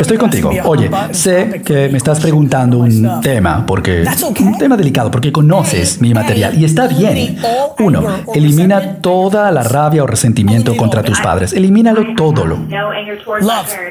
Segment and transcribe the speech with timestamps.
[0.00, 0.50] Estoy contigo.
[0.64, 4.02] Oye, sé que me estás preguntando un tema, porque
[4.40, 7.36] un tema delicado, porque conoces mi material y está bien.
[7.80, 8.02] Uno,
[8.34, 11.52] elimina toda la rabia o resentimiento contra tus padres.
[11.52, 12.46] Elimínalo todo.
[12.46, 12.56] Lo.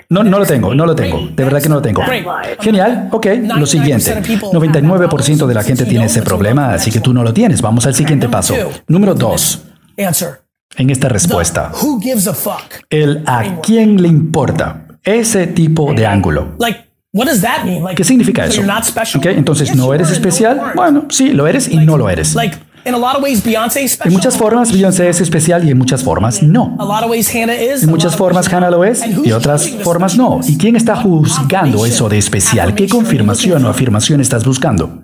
[0.10, 1.28] No, no lo tengo, no lo tengo.
[1.28, 2.02] De verdad que no lo tengo.
[2.60, 3.08] Genial.
[3.12, 4.16] Ok, lo siguiente.
[4.20, 7.62] 99% de la gente tiene ese problema, así que tú no lo tienes.
[7.62, 8.56] Vamos al siguiente paso.
[8.88, 9.62] Número dos
[10.78, 11.72] en esta respuesta.
[12.90, 14.88] El a quién le importa.
[15.04, 16.56] Ese tipo de ángulo.
[17.96, 18.62] ¿Qué significa eso?
[19.32, 20.74] entonces, ¿no eres especial?
[20.76, 22.36] Bueno, sí, lo eres y no lo eres.
[24.06, 26.76] En muchas formas, Beyoncé es especial y en muchas formas no.
[27.84, 30.40] En muchas formas, Hannah lo es y otras formas no.
[30.48, 32.74] ¿Y quién está juzgando eso de especial?
[32.74, 35.04] ¿Qué confirmación o afirmación estás buscando?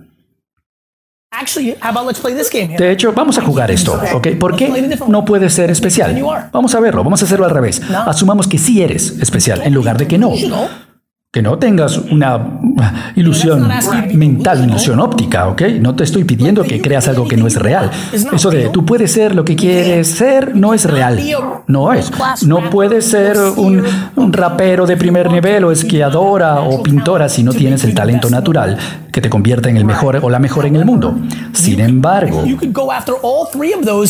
[2.77, 4.27] De hecho, vamos a jugar esto, ¿ok?
[4.39, 4.69] ¿Por qué
[5.07, 6.13] no puede ser especial?
[6.53, 7.81] Vamos a verlo, vamos a hacerlo al revés.
[8.05, 10.31] Asumamos que sí eres especial en lugar de que no.
[11.37, 13.69] Que no tengas una ilusión
[14.15, 15.61] mental, ilusión óptica, ¿ok?
[15.79, 17.91] No te estoy pidiendo que creas algo que no es real.
[18.11, 21.21] Eso de tú puedes ser lo que quieres ser no es real.
[21.67, 22.11] No es.
[22.41, 23.83] No puedes ser un,
[24.15, 28.79] un rapero de primer nivel o esquiadora o pintora si no tienes el talento natural
[29.17, 31.15] que te convierta en el mejor o la mejor en el mundo.
[31.51, 32.43] Sin embargo,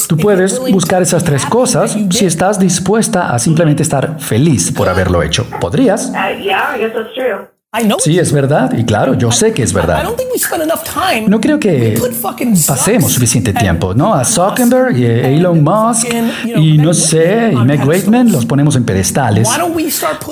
[0.10, 5.24] tú puedes buscar esas tres cosas si estás dispuesta a simplemente estar feliz por haberlo
[5.24, 5.48] hecho.
[5.62, 6.12] ¿Podrías?
[7.18, 7.48] Uh,
[8.00, 8.72] Sí, es verdad.
[8.78, 10.04] Y claro, yo sé que es verdad.
[11.28, 12.00] No creo que
[12.68, 14.14] pasemos suficiente tiempo, ¿no?
[14.14, 16.08] A Zuckerberg y a Elon Musk
[16.56, 19.48] y no sé, y Meg Waitman los ponemos en pedestales.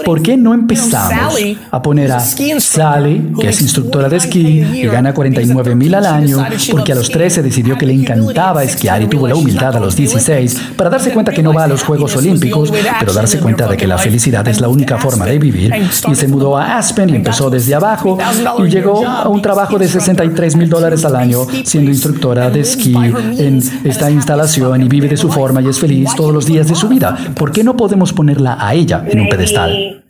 [0.06, 1.36] ¿Por qué no empezamos
[1.72, 6.46] a poner a Sally, que es instructora de esquí y gana 49 mil al año,
[6.72, 9.96] porque a los 13 decidió que le encantaba esquiar y tuvo la humildad a los
[9.96, 13.78] 16 para darse cuenta que no va a los Juegos Olímpicos, pero darse cuenta de
[13.78, 15.74] que la felicidad es la única forma de vivir
[16.08, 18.18] y se mudó a Aspen y empezó desde abajo
[18.60, 22.96] y llegó a un trabajo de 63 mil dólares al año siendo instructora de esquí
[22.96, 26.76] en esta instalación y vive de su forma y es feliz todos los días de
[26.76, 27.18] su vida.
[27.36, 30.02] ¿Por qué no podemos ponerla a ella en un pedestal?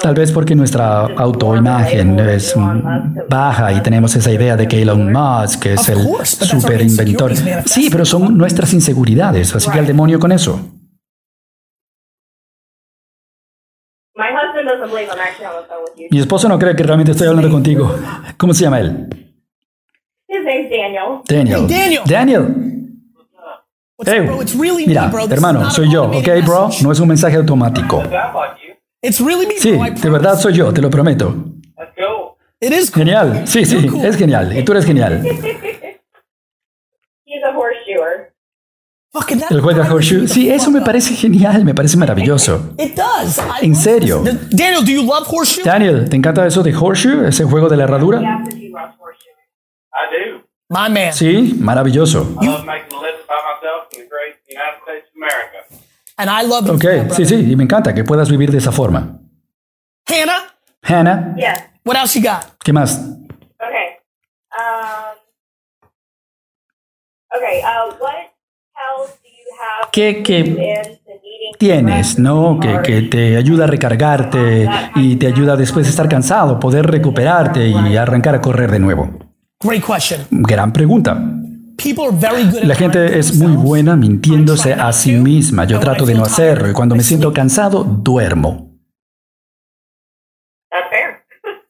[0.00, 2.54] Tal vez porque nuestra autoimagen es
[3.28, 7.34] baja y tenemos esa idea de que Elon Musk es el super inventor.
[7.66, 10.58] Sí, pero son nuestras inseguridades, así que al demonio con eso.
[16.10, 17.94] Mi esposo no cree que realmente estoy hablando contigo.
[18.36, 19.08] ¿Cómo se llama él?
[21.28, 21.66] Daniel.
[21.68, 22.02] Daniel.
[22.06, 22.72] Daniel.
[24.04, 24.28] Hey,
[24.86, 26.68] mira, hermano, soy yo, ¿ok, bro?
[26.82, 28.02] No es un mensaje automático.
[29.58, 31.34] Sí, de verdad soy yo, te lo prometo.
[32.92, 34.56] Genial, sí, sí, es genial.
[34.56, 35.22] Y tú eres genial.
[39.50, 40.26] El juega horseshoe.
[40.26, 42.74] Sí, eso me parece genial, me parece maravilloso.
[43.60, 44.22] En serio.
[44.50, 45.64] Daniel, do you love horseshoe?
[45.64, 48.20] Daniel, ¿te encanta eso de horseshoe, ese juego de la herradura?
[50.70, 51.12] My man.
[51.12, 52.26] Sí, maravilloso.
[56.16, 59.18] And I love Ok, sí, sí, y me encanta que puedas vivir de esa forma.
[60.06, 60.54] Hannah?
[60.82, 61.34] Hannah?
[61.36, 61.64] Yes.
[61.84, 62.44] What else you got?
[62.64, 62.98] ¿Qué más?
[63.58, 63.98] Okay.
[64.56, 65.16] Um,
[67.36, 68.31] okay, uh, what
[69.90, 70.98] ¿Qué, qué
[71.58, 72.58] tienes, ¿no?
[72.58, 77.68] Que, que, te ayuda a recargarte y te ayuda después de estar cansado, poder recuperarte
[77.68, 79.10] y arrancar a correr de nuevo.
[80.30, 81.20] Gran pregunta.
[82.62, 85.64] La gente es muy buena mintiéndose a sí misma.
[85.64, 88.70] Yo trato de no hacerlo y cuando me siento cansado, duermo.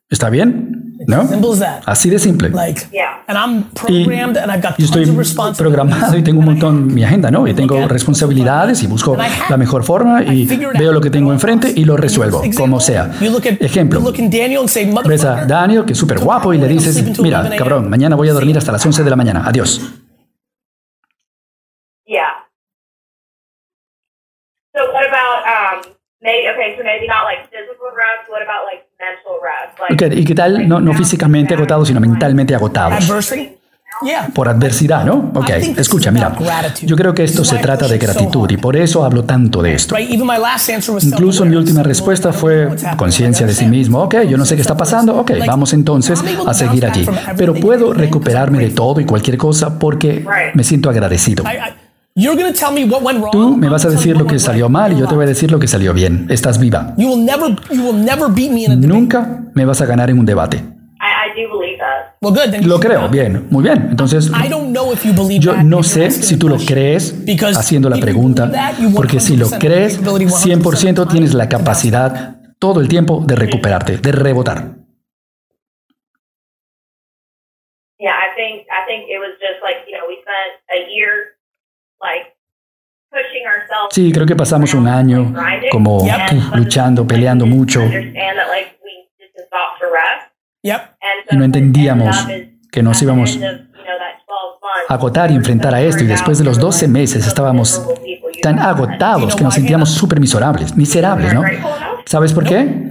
[0.09, 0.92] ¿Está bien?
[1.07, 1.29] ¿No?
[1.87, 2.51] Así de simple.
[3.89, 5.07] Y yo estoy
[5.57, 7.47] programado y tengo un montón mi agenda, ¿no?
[7.47, 9.17] Y tengo responsabilidades y busco
[9.49, 13.11] la mejor forma y veo lo que tengo enfrente y lo resuelvo, como sea.
[13.61, 14.01] Ejemplo,
[15.05, 18.33] ves a Daniel, que es súper guapo, y le dices, mira, cabrón, mañana voy a
[18.33, 19.43] dormir hasta las 11 de la mañana.
[19.47, 19.81] Adiós.
[24.75, 28.31] So what about um, maybe okay, so maybe not like physical rest.
[28.31, 28.65] What about?
[28.65, 28.89] Like,
[29.91, 30.69] okay, ¿Y qué tal?
[30.69, 33.11] No, no físicamente agotado, sino mentalmente agotados.
[34.35, 35.31] Por adversidad, ¿no?
[35.35, 36.37] Ok, escucha, mira,
[36.83, 39.97] yo creo que esto se trata de gratitud y por eso hablo tanto de esto.
[41.01, 44.03] Incluso mi última respuesta fue conciencia de sí mismo.
[44.03, 45.17] Ok, yo no sé qué está pasando.
[45.17, 47.07] Ok, vamos entonces a seguir allí.
[47.37, 51.45] Pero puedo recuperarme de todo y cualquier cosa porque me siento agradecido.
[52.15, 55.51] Tú me vas a decir lo que salió mal y yo te voy a decir
[55.51, 56.27] lo que salió bien.
[56.29, 56.95] Estás viva.
[56.97, 57.27] Nunca
[59.55, 60.63] me vas a ganar en un debate.
[62.63, 63.89] Lo creo, bien, muy bien.
[63.91, 64.31] Entonces,
[65.41, 67.15] yo no sé si tú lo crees
[67.57, 68.51] haciendo la pregunta,
[68.95, 74.77] porque si lo crees, 100% tienes la capacidad todo el tiempo de recuperarte, de rebotar.
[77.99, 81.39] Yeah, I think I think it was just like, you know, we spent a year
[83.91, 85.35] Sí, creo que pasamos un año
[85.71, 86.03] como
[86.55, 87.83] luchando, peleando mucho.
[90.63, 92.27] Y no entendíamos
[92.71, 93.39] que nos íbamos
[94.89, 96.05] a agotar y enfrentar a esto.
[96.05, 97.87] Y después de los 12 meses estábamos
[98.43, 101.43] tan agotados que nos sentíamos súper miserables, miserables, ¿no?
[102.13, 102.87] ¿Sabes por qué?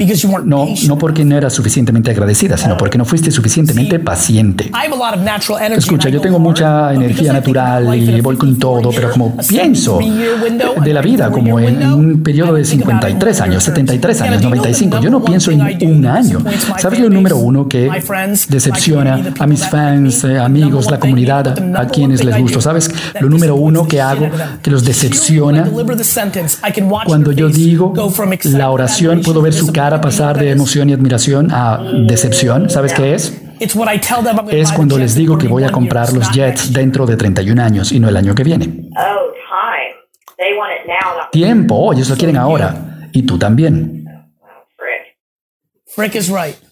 [0.45, 4.71] No, no porque no eras suficientemente agradecida, sino porque no fuiste suficientemente paciente.
[5.77, 11.01] Escucha, yo tengo mucha energía natural y voy con todo, pero como pienso de la
[11.03, 15.62] vida como en un periodo de 53 años, 73 años, 95, yo no pienso en
[15.88, 16.39] un año.
[16.79, 17.91] ¿Sabes lo número uno que
[18.50, 22.59] decepciona a mis fans, eh, amigos, la comunidad, a quienes les gusto?
[22.59, 22.89] ¿Sabes?
[23.19, 24.27] Lo número uno que hago
[24.63, 25.69] que los decepciona
[27.06, 27.94] cuando yo digo
[28.45, 32.69] la oración puedo ver su cara pasar de emoción y admiración a decepción.
[32.69, 33.42] ¿Sabes qué es?
[34.60, 38.00] Es cuando les digo que voy a comprar los Jets dentro de 31 años y
[38.00, 38.90] no el año que viene.
[41.31, 42.75] Tiempo, ellos lo quieren ahora.
[43.12, 44.06] Y tú también.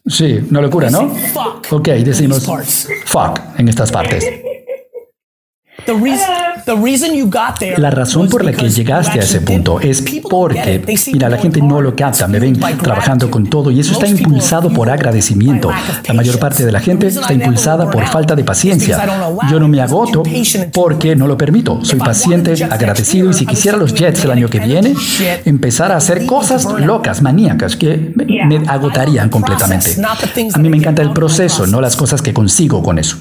[0.05, 1.13] Sí, no locura, ¿no?
[1.69, 2.45] Ok, decimos
[3.05, 4.25] fuck en estas partes.
[7.77, 11.81] La razón por la que llegaste a ese punto es porque, mira, la gente no
[11.81, 15.71] lo capta, me ven trabajando con todo y eso está impulsado por agradecimiento.
[16.07, 19.03] La mayor parte de la gente está impulsada por falta de paciencia.
[19.49, 20.23] Yo no me agoto
[20.73, 21.83] porque no lo permito.
[21.83, 24.93] Soy paciente, agradecido y si quisiera los Jets el año que viene,
[25.45, 29.95] empezar a hacer cosas locas, maníacas, que me agotarían completamente.
[30.53, 33.17] A mí me encanta el proceso, no las cosas que consigo con eso.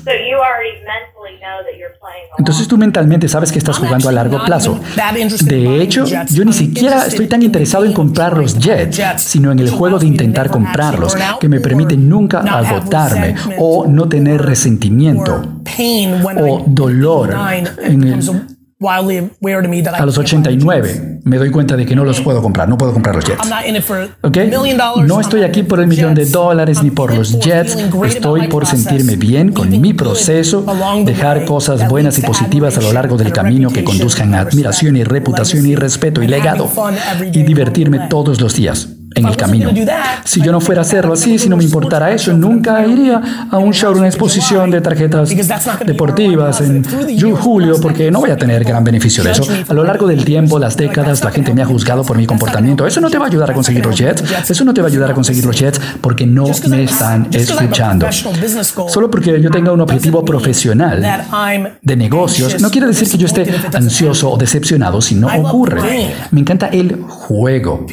[2.38, 4.80] Entonces tú mentalmente sabes que estás jugando a largo plazo.
[5.42, 9.70] De hecho, yo ni siquiera estoy tan interesado en comprar los Jets, sino en el
[9.70, 15.42] juego de intentar comprarlos, que me permite nunca agotarme o no tener resentimiento
[16.40, 17.34] o dolor
[17.82, 18.22] en el
[20.02, 23.16] a los 89 me doy cuenta de que no los puedo comprar, no puedo comprar
[23.16, 23.40] los jets.
[24.22, 24.50] ¿Okay?
[25.04, 29.16] No estoy aquí por el millón de dólares ni por los jets, estoy por sentirme
[29.16, 30.64] bien con mi proceso,
[31.04, 35.04] dejar cosas buenas y positivas a lo largo del camino que conduzcan a admiración y
[35.04, 36.70] reputación y respeto y legado
[37.32, 39.70] y divertirme todos los días en el camino.
[40.24, 43.58] Si yo no fuera a hacerlo así, si no me importara eso, nunca iría a
[43.58, 45.30] un show, una exposición de tarjetas
[45.84, 46.84] deportivas en
[47.36, 49.46] julio, porque no voy a tener gran beneficio de eso.
[49.68, 52.86] A lo largo del tiempo, las décadas, la gente me ha juzgado por mi comportamiento.
[52.86, 54.22] Eso no te va a ayudar a conseguir los jets.
[54.48, 58.06] Eso no te va a ayudar a conseguir los jets porque no me están escuchando.
[58.88, 61.02] Solo porque yo tenga un objetivo profesional
[61.82, 66.14] de negocios, no quiere decir que yo esté ansioso o decepcionado si no ocurre.
[66.30, 67.86] Me encanta el juego.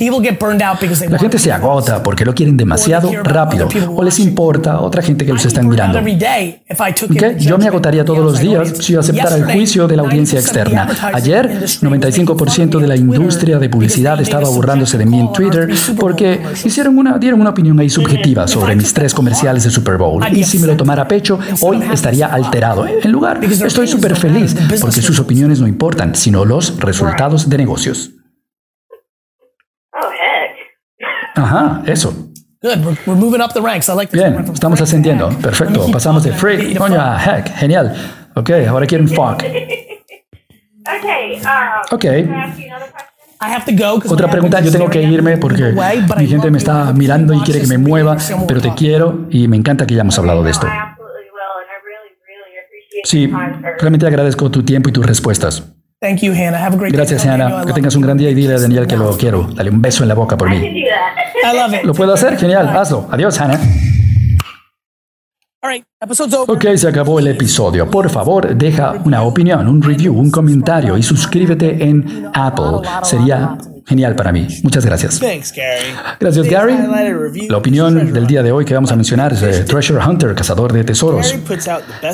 [1.15, 5.31] La gente se agota porque lo quieren demasiado rápido o les importa otra gente que
[5.31, 5.97] los están mirando.
[5.97, 7.37] ¿Okay?
[7.39, 10.89] Yo me agotaría todos los días si aceptara el juicio de la audiencia externa.
[11.13, 16.97] Ayer, 95% de la industria de publicidad estaba burlándose de mí en Twitter porque hicieron
[16.97, 20.21] una, dieron una opinión ahí subjetiva sobre mis tres comerciales de Super Bowl.
[20.35, 22.85] Y si me lo tomara a pecho, hoy estaría alterado.
[22.85, 28.11] En lugar, estoy súper feliz porque sus opiniones no importan, sino los resultados de negocios.
[31.35, 32.13] Ajá, eso.
[34.11, 35.29] Bien, estamos ascendiendo.
[35.29, 35.91] Perfecto.
[35.91, 37.55] Pasamos de freak, coño, a heck.
[37.55, 37.95] Genial.
[38.35, 39.43] Ok, ahora quiero un fuck.
[41.91, 42.05] Ok.
[44.09, 45.75] Otra pregunta, yo tengo que irme porque
[46.17, 49.57] mi gente me está mirando y quiere que me mueva, pero te quiero y me
[49.57, 50.67] encanta que ya hemos hablado de esto.
[53.03, 53.31] Sí,
[53.77, 55.74] realmente agradezco tu tiempo y tus respuestas.
[56.91, 57.65] Gracias, Hannah.
[57.65, 59.47] Que tengas un gran día y dile a Daniel que lo quiero.
[59.53, 60.83] Dale un beso en la boca por mí.
[61.83, 62.37] ¿Lo puedo hacer?
[62.37, 63.07] Genial, hazlo.
[63.11, 63.59] Adiós, Hannah.
[66.47, 67.89] Ok, se acabó el episodio.
[67.89, 72.87] Por favor, deja una opinión, un review, un comentario y suscríbete en Apple.
[73.01, 74.47] Sería genial para mí.
[74.63, 75.19] Muchas gracias.
[76.19, 76.75] Gracias, Gary.
[77.49, 80.73] La opinión del día de hoy que vamos a mencionar es de Treasure Hunter, cazador
[80.73, 81.33] de tesoros.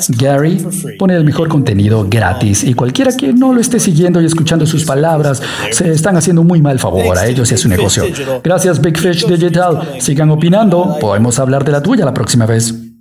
[0.08, 0.64] Gary
[0.98, 4.84] pone el mejor contenido gratis y cualquiera que no lo esté siguiendo y escuchando sus
[4.84, 8.04] palabras se están haciendo muy mal favor a ellos y a su negocio.
[8.42, 9.96] Gracias, Big Fish Digital.
[9.98, 10.96] Sigan opinando.
[11.00, 12.91] Podemos hablar de la tuya la próxima vez.